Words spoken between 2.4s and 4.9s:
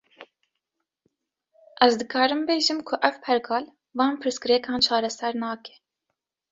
bêjim ku ev pergal, van pirsgirêkan